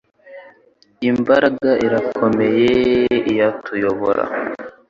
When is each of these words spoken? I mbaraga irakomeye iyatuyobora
I 1.07 1.09
mbaraga 1.19 1.71
irakomeye 1.85 2.71
iyatuyobora 3.31 4.23